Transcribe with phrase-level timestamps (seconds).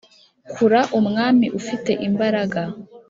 [0.53, 2.61] kura umwami ufite imbaraga.